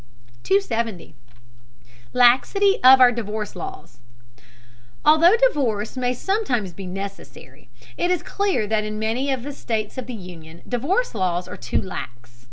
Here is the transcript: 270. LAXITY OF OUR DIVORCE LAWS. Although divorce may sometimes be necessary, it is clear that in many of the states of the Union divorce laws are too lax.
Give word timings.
270. 0.43 1.13
LAXITY 2.11 2.83
OF 2.83 2.99
OUR 2.99 3.11
DIVORCE 3.11 3.55
LAWS. 3.55 3.99
Although 5.05 5.35
divorce 5.47 5.95
may 5.95 6.11
sometimes 6.11 6.73
be 6.73 6.87
necessary, 6.87 7.69
it 7.97 8.09
is 8.09 8.23
clear 8.23 8.65
that 8.65 8.83
in 8.83 8.97
many 8.97 9.29
of 9.31 9.43
the 9.43 9.53
states 9.53 9.99
of 9.99 10.07
the 10.07 10.15
Union 10.15 10.63
divorce 10.67 11.13
laws 11.13 11.47
are 11.47 11.55
too 11.55 11.79
lax. 11.79 12.39